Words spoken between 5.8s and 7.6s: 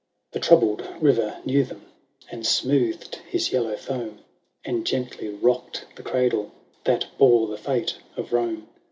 the cradle That bore the